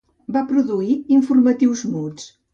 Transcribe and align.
Va 0.37 0.41
produir 0.51 0.95
informatius 1.19 1.87
muts. 1.93 2.29